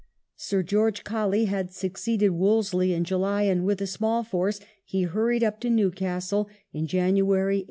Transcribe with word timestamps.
Sir 0.35 0.63
George 0.63 1.03
Colley 1.03 1.45
had 1.45 1.71
succeeded 1.71 2.29
Wolseley 2.29 2.91
in 2.91 3.03
July 3.03 3.43
and 3.43 3.63
with 3.63 3.79
a 3.83 3.85
small 3.85 4.23
force 4.23 4.59
he 4.83 5.03
hurried 5.03 5.43
up 5.43 5.59
to 5.59 5.69
Newcastle 5.69 6.49
in 6.73 6.87
January 6.87 7.57
(1881). 7.59 7.59